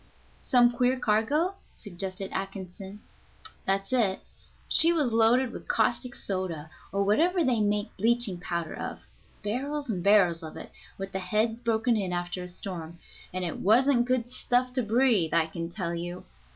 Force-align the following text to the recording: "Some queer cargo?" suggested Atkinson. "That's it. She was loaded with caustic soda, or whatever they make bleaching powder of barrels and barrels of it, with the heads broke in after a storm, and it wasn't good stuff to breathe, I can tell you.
"Some 0.41 0.71
queer 0.71 0.97
cargo?" 0.99 1.53
suggested 1.75 2.31
Atkinson. 2.33 3.01
"That's 3.67 3.93
it. 3.93 4.21
She 4.67 4.91
was 4.91 5.13
loaded 5.13 5.51
with 5.51 5.67
caustic 5.67 6.15
soda, 6.15 6.71
or 6.91 7.03
whatever 7.03 7.43
they 7.43 7.59
make 7.59 7.95
bleaching 7.97 8.39
powder 8.39 8.73
of 8.75 9.01
barrels 9.43 9.91
and 9.91 10.01
barrels 10.03 10.41
of 10.41 10.57
it, 10.57 10.71
with 10.97 11.11
the 11.11 11.19
heads 11.19 11.61
broke 11.61 11.87
in 11.87 12.11
after 12.13 12.41
a 12.41 12.47
storm, 12.47 12.97
and 13.31 13.45
it 13.45 13.59
wasn't 13.59 14.07
good 14.07 14.27
stuff 14.27 14.73
to 14.73 14.81
breathe, 14.81 15.35
I 15.35 15.45
can 15.45 15.69
tell 15.69 15.93
you. 15.93 16.23